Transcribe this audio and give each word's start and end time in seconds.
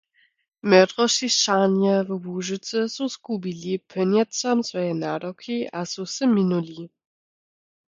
Módrośišćarnje 0.71 1.95
we 2.07 2.15
Łužycy 2.25 2.79
su 2.95 3.03
zgubili 3.13 3.73
póněcom 3.89 4.57
swóje 4.67 4.93
nadawki 5.03 5.57
a 5.77 5.79
su 5.91 6.03
se 6.13 6.23
minuli. 6.35 6.81